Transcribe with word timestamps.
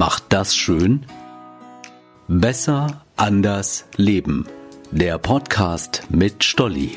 macht 0.00 0.24
das 0.30 0.56
schön? 0.56 1.04
Besser, 2.26 3.04
anders, 3.16 3.84
leben. 3.96 4.46
Der 4.90 5.18
Podcast 5.18 6.04
mit 6.08 6.42
Stolli. 6.42 6.96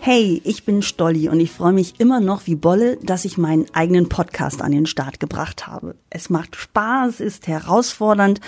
Hey, 0.00 0.42
ich 0.42 0.64
bin 0.64 0.82
Stolli 0.82 1.28
und 1.28 1.38
ich 1.38 1.52
freue 1.52 1.72
mich 1.72 2.00
immer 2.00 2.18
noch 2.18 2.48
wie 2.48 2.56
Bolle, 2.56 2.96
dass 3.04 3.24
ich 3.24 3.38
meinen 3.38 3.66
eigenen 3.72 4.08
Podcast 4.08 4.62
an 4.62 4.72
den 4.72 4.86
Start 4.86 5.20
gebracht 5.20 5.68
habe. 5.68 5.94
Es 6.10 6.28
macht 6.28 6.56
Spaß, 6.56 7.20
ist 7.20 7.46
herausfordernd. 7.46 8.40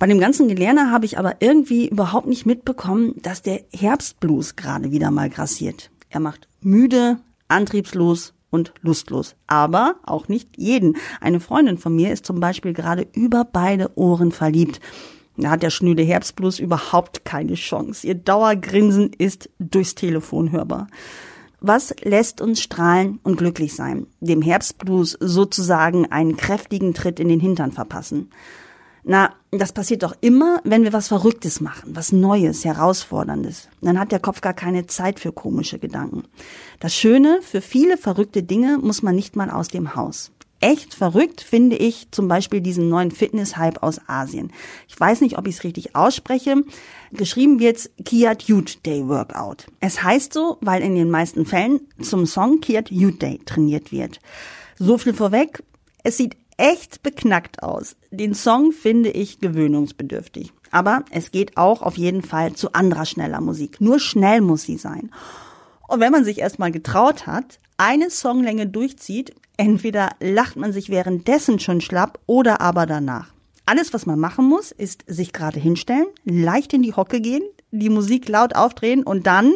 Bei 0.00 0.08
dem 0.08 0.18
ganzen 0.18 0.48
Gelerne 0.48 0.90
habe 0.90 1.06
ich 1.06 1.20
aber 1.20 1.36
irgendwie 1.38 1.86
überhaupt 1.86 2.26
nicht 2.26 2.46
mitbekommen, 2.46 3.14
dass 3.22 3.42
der 3.42 3.60
Herbstblues 3.72 4.56
gerade 4.56 4.90
wieder 4.90 5.12
mal 5.12 5.30
grassiert. 5.30 5.92
Er 6.10 6.18
macht 6.18 6.48
müde, 6.60 7.18
antriebslos 7.46 8.34
und 8.52 8.72
lustlos. 8.82 9.34
Aber 9.48 9.96
auch 10.04 10.28
nicht 10.28 10.50
jeden. 10.56 10.96
Eine 11.20 11.40
Freundin 11.40 11.78
von 11.78 11.96
mir 11.96 12.12
ist 12.12 12.24
zum 12.24 12.38
Beispiel 12.38 12.72
gerade 12.72 13.08
über 13.14 13.44
beide 13.44 13.90
Ohren 13.96 14.30
verliebt. 14.30 14.78
Da 15.36 15.50
hat 15.50 15.62
der 15.62 15.70
schnöde 15.70 16.02
Herbstblues 16.02 16.60
überhaupt 16.60 17.24
keine 17.24 17.54
Chance. 17.54 18.06
Ihr 18.06 18.14
Dauergrinsen 18.14 19.10
ist 19.16 19.48
durchs 19.58 19.94
Telefon 19.94 20.52
hörbar. 20.52 20.86
Was 21.60 21.94
lässt 22.02 22.40
uns 22.40 22.60
strahlen 22.60 23.18
und 23.22 23.36
glücklich 23.36 23.74
sein? 23.74 24.06
Dem 24.20 24.42
Herbstblues 24.42 25.16
sozusagen 25.20 26.10
einen 26.12 26.36
kräftigen 26.36 26.92
Tritt 26.92 27.18
in 27.18 27.28
den 27.28 27.40
Hintern 27.40 27.72
verpassen. 27.72 28.30
Na, 29.04 29.34
das 29.50 29.72
passiert 29.72 30.04
doch 30.04 30.14
immer, 30.20 30.60
wenn 30.64 30.84
wir 30.84 30.92
was 30.92 31.08
Verrücktes 31.08 31.60
machen, 31.60 31.94
was 31.94 32.12
Neues, 32.12 32.64
Herausforderndes. 32.64 33.68
Dann 33.80 33.98
hat 33.98 34.12
der 34.12 34.20
Kopf 34.20 34.40
gar 34.40 34.54
keine 34.54 34.86
Zeit 34.86 35.18
für 35.18 35.32
komische 35.32 35.78
Gedanken. 35.78 36.24
Das 36.78 36.94
Schöne, 36.94 37.40
für 37.42 37.60
viele 37.60 37.96
verrückte 37.96 38.42
Dinge 38.42 38.78
muss 38.78 39.02
man 39.02 39.16
nicht 39.16 39.34
mal 39.34 39.50
aus 39.50 39.68
dem 39.68 39.96
Haus 39.96 40.30
echt 40.62 40.94
verrückt 40.94 41.42
finde 41.42 41.76
ich 41.76 42.10
zum 42.12 42.28
Beispiel 42.28 42.60
diesen 42.60 42.88
neuen 42.88 43.10
Fitness-Hype 43.10 43.82
aus 43.82 44.00
Asien. 44.06 44.52
Ich 44.88 44.98
weiß 44.98 45.20
nicht, 45.20 45.36
ob 45.36 45.46
ich 45.46 45.56
es 45.56 45.64
richtig 45.64 45.94
ausspreche. 45.94 46.62
Geschrieben 47.10 47.60
wird's 47.60 47.90
Kiat 48.04 48.44
Youth 48.44 48.86
Day 48.86 49.06
Workout. 49.06 49.66
Es 49.80 50.02
heißt 50.02 50.32
so, 50.32 50.58
weil 50.60 50.82
in 50.82 50.94
den 50.94 51.10
meisten 51.10 51.44
Fällen 51.44 51.80
zum 52.00 52.26
Song 52.26 52.60
Kiat 52.60 52.90
Youth 52.90 53.20
Day 53.20 53.40
trainiert 53.44 53.92
wird. 53.92 54.20
So 54.78 54.96
viel 54.96 55.14
vorweg. 55.14 55.62
Es 56.04 56.16
sieht 56.16 56.36
echt 56.62 57.02
beknackt 57.02 57.60
aus. 57.64 57.96
Den 58.12 58.34
Song 58.34 58.70
finde 58.70 59.10
ich 59.10 59.40
gewöhnungsbedürftig. 59.40 60.52
Aber 60.70 61.04
es 61.10 61.32
geht 61.32 61.56
auch 61.56 61.82
auf 61.82 61.98
jeden 61.98 62.22
Fall 62.22 62.52
zu 62.52 62.72
anderer 62.72 63.04
schneller 63.04 63.40
Musik. 63.40 63.80
Nur 63.80 63.98
schnell 63.98 64.40
muss 64.40 64.62
sie 64.62 64.76
sein. 64.76 65.10
Und 65.88 65.98
wenn 65.98 66.12
man 66.12 66.24
sich 66.24 66.38
erstmal 66.38 66.70
getraut 66.70 67.26
hat, 67.26 67.58
eine 67.78 68.10
Songlänge 68.10 68.68
durchzieht, 68.68 69.34
entweder 69.56 70.10
lacht 70.20 70.54
man 70.54 70.72
sich 70.72 70.88
währenddessen 70.88 71.58
schon 71.58 71.80
schlapp 71.80 72.20
oder 72.26 72.60
aber 72.60 72.86
danach. 72.86 73.32
Alles, 73.66 73.92
was 73.92 74.06
man 74.06 74.20
machen 74.20 74.48
muss, 74.48 74.70
ist 74.70 75.04
sich 75.08 75.32
gerade 75.32 75.58
hinstellen, 75.58 76.06
leicht 76.24 76.72
in 76.74 76.82
die 76.82 76.94
Hocke 76.94 77.20
gehen, 77.20 77.42
die 77.72 77.90
Musik 77.90 78.28
laut 78.28 78.54
aufdrehen 78.54 79.02
und 79.02 79.26
dann 79.26 79.52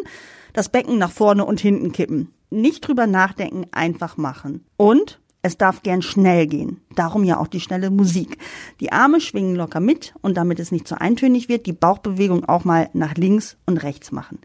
das 0.54 0.70
Becken 0.70 0.98
nach 0.98 1.12
vorne 1.12 1.44
und 1.44 1.60
hinten 1.60 1.92
kippen. 1.92 2.32
Nicht 2.50 2.86
drüber 2.86 3.06
nachdenken, 3.06 3.66
einfach 3.70 4.16
machen. 4.16 4.64
Und 4.77 5.20
es 5.47 5.56
darf 5.56 5.83
gern 5.83 6.02
schnell 6.02 6.47
gehen. 6.47 6.80
Darum 6.94 7.25
ja 7.25 7.39
auch 7.39 7.47
die 7.47 7.61
schnelle 7.61 7.91
Musik. 7.91 8.39
Die 8.80 8.92
Arme 8.92 9.20
schwingen 9.20 9.56
locker 9.56 9.80
mit 9.80 10.14
und 10.22 10.36
damit 10.36 10.61
es 10.61 10.72
nicht 10.72 10.86
so 10.86 10.97
eintönig 10.97 11.48
wird, 11.48 11.66
die 11.66 11.72
Bauchbewegung 11.72 12.44
auch 12.44 12.64
mal 12.64 12.91
nach 12.92 13.14
links 13.14 13.56
und 13.64 13.78
rechts 13.78 14.12
machen. 14.12 14.39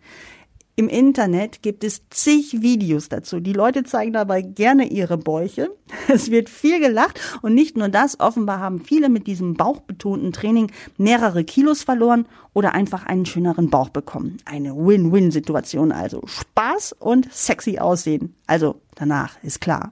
Im 0.77 0.87
Internet 0.87 1.61
gibt 1.61 1.83
es 1.83 2.01
zig 2.09 2.61
Videos 2.61 3.09
dazu. 3.09 3.39
Die 3.39 3.53
Leute 3.53 3.83
zeigen 3.83 4.13
dabei 4.13 4.41
gerne 4.41 4.87
ihre 4.87 5.17
Bäuche. 5.17 5.69
Es 6.07 6.31
wird 6.31 6.49
viel 6.49 6.79
gelacht 6.79 7.19
und 7.41 7.53
nicht 7.53 7.77
nur 7.77 7.89
das. 7.89 8.19
Offenbar 8.19 8.59
haben 8.59 8.79
viele 8.79 9.09
mit 9.09 9.27
diesem 9.27 9.53
bauchbetonten 9.53 10.31
Training 10.31 10.71
mehrere 10.97 11.43
Kilos 11.43 11.83
verloren 11.83 12.25
oder 12.53 12.73
einfach 12.73 13.05
einen 13.05 13.25
schöneren 13.25 13.69
Bauch 13.69 13.89
bekommen. 13.89 14.37
Eine 14.45 14.75
Win-Win-Situation 14.75 15.91
also. 15.91 16.21
Spaß 16.25 16.93
und 16.93 17.31
sexy 17.31 17.77
aussehen. 17.77 18.35
Also 18.47 18.81
danach 18.95 19.35
ist 19.43 19.61
klar. 19.61 19.91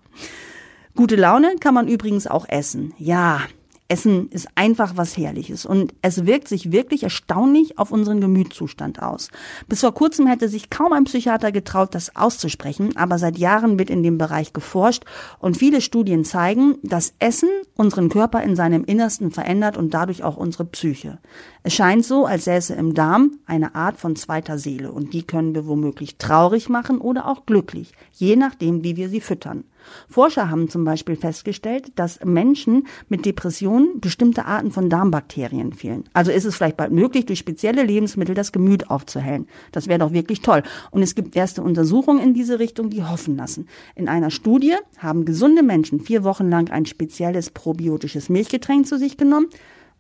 Gute 1.00 1.16
Laune 1.16 1.56
kann 1.62 1.74
man 1.74 1.88
übrigens 1.88 2.28
auch 2.28 2.46
essen. 2.50 2.94
Ja, 2.98 3.40
Essen 3.88 4.28
ist 4.32 4.50
einfach 4.56 4.98
was 4.98 5.16
Herrliches 5.16 5.66
und 5.66 5.94
es 6.02 6.26
wirkt 6.26 6.50
sich 6.50 6.74
wirklich 6.74 7.04
erstaunlich 7.04 7.80
auf 7.80 7.94
unseren 7.94 8.20
Gemütszustand 8.20 9.02
aus. 9.02 9.30
Bis 9.70 9.80
vor 9.80 9.94
kurzem 9.94 10.28
hätte 10.28 10.50
sich 10.50 10.70
kaum 10.70 10.92
ein 10.92 11.06
Psychiater 11.06 11.54
getraut, 11.54 11.96
das 11.96 12.18
auszusprechen, 12.18 12.98
aber 12.98 13.18
seit 13.18 13.38
Jahren 13.38 13.80
wird 13.80 13.90
in 13.90 14.04
dem 14.04 14.18
Bereich 14.18 14.52
geforscht 14.52 15.06
und 15.40 15.56
viele 15.56 15.80
Studien 15.80 16.26
zeigen, 16.26 16.76
dass 16.84 17.14
Essen 17.20 17.50
unseren 17.76 18.10
Körper 18.10 18.44
in 18.44 18.58
seinem 18.58 18.84
Innersten 18.84 19.32
verändert 19.32 19.78
und 19.78 19.94
dadurch 19.94 20.26
auch 20.26 20.36
unsere 20.36 20.66
Psyche. 20.66 21.20
Es 21.64 21.74
scheint 21.74 22.04
so, 22.04 22.26
als 22.26 22.44
säße 22.44 22.76
im 22.76 22.94
Darm 22.94 23.40
eine 23.46 23.74
Art 23.74 23.96
von 23.96 24.18
zweiter 24.18 24.58
Seele 24.58 24.92
und 24.92 25.14
die 25.14 25.24
können 25.24 25.56
wir 25.56 25.66
womöglich 25.66 26.18
traurig 26.18 26.68
machen 26.68 27.00
oder 27.00 27.26
auch 27.26 27.46
glücklich, 27.46 27.94
je 28.12 28.36
nachdem, 28.36 28.84
wie 28.84 28.98
wir 28.98 29.08
sie 29.08 29.22
füttern. 29.22 29.64
Forscher 30.08 30.50
haben 30.50 30.70
zum 30.70 30.84
Beispiel 30.84 31.16
festgestellt, 31.16 31.92
dass 31.96 32.20
Menschen 32.24 32.88
mit 33.08 33.26
Depressionen 33.26 34.00
bestimmte 34.00 34.46
Arten 34.46 34.72
von 34.72 34.90
Darmbakterien 34.90 35.74
fehlen. 35.74 36.04
Also 36.14 36.32
ist 36.32 36.46
es 36.46 36.56
vielleicht 36.56 36.78
bald 36.78 36.92
möglich, 36.92 37.26
durch 37.26 37.40
spezielle 37.40 37.84
Lebensmittel 37.84 38.36
das 38.36 38.52
Gemüt 38.52 38.90
aufzuhellen. 38.90 39.48
Das 39.72 39.88
wäre 39.88 40.00
doch 40.00 40.14
wirklich 40.14 40.42
toll. 40.42 40.64
Und 40.92 41.02
es 41.02 41.16
gibt 41.16 41.36
erste 41.36 41.62
Untersuchungen 41.62 42.22
in 42.22 42.34
diese 42.34 42.60
Richtung, 42.60 42.90
die 42.90 43.04
hoffen 43.04 43.38
lassen. 43.38 43.68
In 43.96 44.08
einer 44.08 44.32
Studie 44.32 44.76
haben 44.98 45.26
gesunde 45.26 45.64
Menschen 45.64 46.00
vier 46.00 46.24
Wochen 46.24 46.50
lang 46.50 46.70
ein 46.70 46.86
spezielles 46.86 47.50
probiotisches 47.50 48.30
Milchgetränk 48.30 48.88
zu 48.88 48.98
sich 48.98 49.18
genommen. 49.18 49.48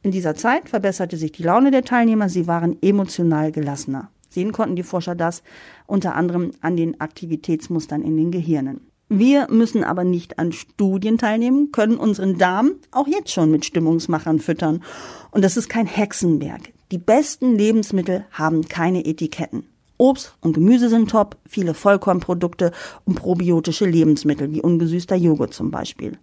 In 0.02 0.12
dieser 0.12 0.36
Zeit 0.36 0.70
verbesserte 0.70 1.18
sich 1.18 1.34
die 1.34 1.44
Laune 1.44 1.72
der 1.72 1.84
Teilnehmer, 1.84 2.30
sie 2.30 2.48
waren 2.48 2.78
emotional 2.82 3.52
gelassener. 3.52 4.10
Sehen 4.30 4.52
konnten 4.52 4.76
die 4.76 4.84
Forscher 4.84 5.16
das 5.16 5.44
unter 5.88 6.16
anderem 6.16 6.52
an 6.62 6.78
den 6.78 7.02
Aktivitätsmustern 7.02 8.02
in 8.04 8.16
den 8.16 8.32
Gehirnen. 8.32 8.89
Wir 9.10 9.48
müssen 9.50 9.84
aber 9.84 10.04
nicht 10.04 10.38
an 10.38 10.52
Studien 10.52 11.18
teilnehmen, 11.18 11.72
können 11.72 11.98
unseren 11.98 12.38
Darm 12.38 12.74
auch 12.92 13.08
jetzt 13.08 13.32
schon 13.32 13.50
mit 13.50 13.66
Stimmungsmachern 13.66 14.38
füttern. 14.40 14.84
Und 15.32 15.44
das 15.44 15.58
ist 15.58 15.68
kein 15.68 15.88
Hexenwerk. 15.88 16.72
Die 16.92 17.00
besten 17.00 17.56
Lebensmittel 17.56 18.26
haben 18.32 18.68
keine 18.68 19.06
Etiketten. 19.06 19.64
Obst 19.98 20.36
und 20.42 20.54
Gemüse 20.54 20.90
sind 20.90 21.10
top, 21.10 21.38
viele 21.48 21.74
Vollkornprodukte 21.74 22.72
und 23.04 23.16
probiotische 23.16 23.86
Lebensmittel 23.86 24.52
wie 24.52 24.62
ungesüßter 24.62 25.16
Joghurt 25.16 25.56
zum 25.56 25.72
Beispiel. 25.72 26.20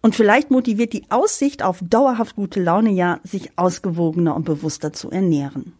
Und 0.00 0.14
vielleicht 0.14 0.50
motiviert 0.50 0.92
die 0.92 1.10
Aussicht 1.10 1.62
auf 1.64 1.80
dauerhaft 1.82 2.36
gute 2.36 2.62
Laune 2.62 2.90
ja, 2.90 3.18
sich 3.24 3.50
ausgewogener 3.56 4.34
und 4.34 4.44
bewusster 4.44 4.92
zu 4.92 5.10
ernähren. 5.10 5.74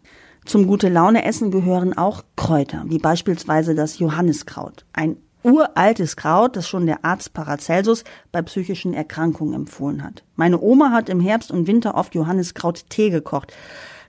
Zum 0.45 0.67
gute 0.67 0.89
Laune 0.89 1.25
Essen 1.25 1.51
gehören 1.51 1.97
auch 1.97 2.25
Kräuter, 2.37 2.85
wie 2.87 2.99
beispielsweise 2.99 3.75
das 3.75 3.99
Johanniskraut, 3.99 4.85
ein 4.93 5.17
uraltes 5.43 6.17
Kraut, 6.17 6.57
das 6.57 6.69
schon 6.69 6.87
der 6.87 7.05
Arzt 7.05 7.33
Paracelsus 7.33 8.05
bei 8.33 8.43
psychischen 8.43 8.95
Erkrankungen 8.95 9.55
empfohlen 9.55 10.03
hat. 10.03 10.25
Meine 10.37 10.61
Oma 10.61 10.91
hat 10.91 11.09
im 11.09 11.21
Herbst 11.21 11.51
und 11.51 11.67
Winter 11.67 11.95
oft 11.95 12.15
Johanniskraut 12.15 12.91
Tee 12.91 13.11
gekocht. 13.11 13.53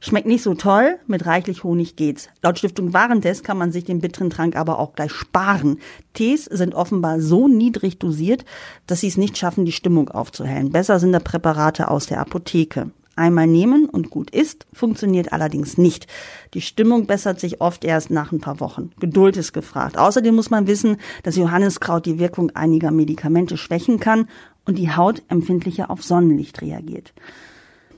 Schmeckt 0.02 0.28
nicht 0.28 0.44
so 0.44 0.54
toll, 0.54 0.98
mit 1.08 1.26
reichlich 1.26 1.66
Honig 1.66 1.98
geht's. 1.98 2.30
Laut 2.42 2.58
Stiftung 2.58 2.94
Warentest 2.94 3.44
kann 3.44 3.58
man 3.58 3.74
sich 3.74 3.84
den 3.84 4.00
bitteren 4.00 4.30
Trank 4.30 4.56
aber 4.56 4.80
auch 4.80 4.94
gleich 4.94 5.12
sparen. 5.12 5.80
Tees 6.14 6.46
sind 6.46 6.74
offenbar 6.74 7.20
so 7.20 7.50
niedrig 7.50 8.00
dosiert, 8.00 8.46
dass 8.88 9.02
sie 9.02 9.10
es 9.10 9.18
nicht 9.18 9.38
schaffen, 9.38 9.66
die 9.66 9.74
Stimmung 9.74 10.08
aufzuhellen. 10.08 10.72
Besser 10.72 11.00
sind 11.00 11.12
da 11.12 11.20
Präparate 11.20 11.90
aus 11.90 12.06
der 12.06 12.22
Apotheke. 12.22 12.92
Einmal 13.20 13.48
nehmen 13.48 13.90
und 13.90 14.10
gut 14.10 14.30
ist, 14.32 14.66
funktioniert 14.72 15.34
allerdings 15.34 15.78
nicht. 15.78 16.08
Die 16.54 16.62
Stimmung 16.62 17.06
bessert 17.06 17.42
sich 17.42 17.60
oft 17.60 17.84
erst 17.84 18.12
nach 18.12 18.32
ein 18.32 18.40
paar 18.40 18.62
Wochen. 18.62 18.92
Geduld 18.98 19.36
ist 19.36 19.52
gefragt. 19.52 19.98
Außerdem 19.98 20.34
muss 20.34 20.50
man 20.50 20.68
wissen, 20.68 20.96
dass 21.24 21.36
Johanniskraut 21.36 22.06
die 22.06 22.18
Wirkung 22.18 22.52
einiger 22.52 22.92
Medikamente 22.92 23.58
schwächen 23.58 24.00
kann 24.00 24.30
und 24.66 24.78
die 24.78 24.96
Haut 24.96 25.22
empfindlicher 25.28 25.92
auf 25.92 26.02
Sonnenlicht 26.02 26.62
reagiert. 26.62 27.14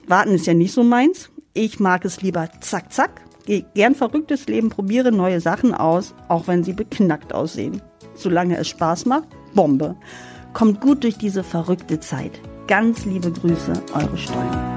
Warten 0.07 0.31
ist 0.31 0.47
ja 0.47 0.55
nicht 0.55 0.73
so 0.73 0.83
meins. 0.83 1.29
Ich 1.53 1.79
mag 1.79 2.03
es 2.03 2.23
lieber 2.23 2.49
zack, 2.59 2.91
zack. 2.91 3.21
Geh 3.45 3.63
gern 3.75 3.93
verrücktes 3.93 4.47
Leben, 4.47 4.69
probiere 4.69 5.11
neue 5.11 5.39
Sachen 5.39 5.75
aus, 5.75 6.15
auch 6.29 6.47
wenn 6.47 6.63
sie 6.63 6.73
beknackt 6.73 7.31
aussehen. 7.31 7.81
Solange 8.15 8.57
es 8.57 8.69
Spaß 8.69 9.05
macht, 9.05 9.27
Bombe. 9.53 9.95
Kommt 10.53 10.81
gut 10.81 11.03
durch 11.03 11.19
diese 11.19 11.43
verrückte 11.43 11.99
Zeit. 11.99 12.41
Ganz 12.65 13.05
liebe 13.05 13.31
Grüße, 13.31 13.73
eure 13.93 14.17
Steuer. 14.17 14.70